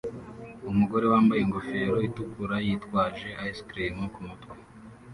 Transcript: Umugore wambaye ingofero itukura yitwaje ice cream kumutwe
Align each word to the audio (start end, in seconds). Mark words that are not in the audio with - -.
Umugore 0.71 1.05
wambaye 1.11 1.39
ingofero 1.41 1.95
itukura 2.07 2.55
yitwaje 2.65 3.29
ice 3.49 3.61
cream 3.69 3.95
kumutwe 4.13 4.53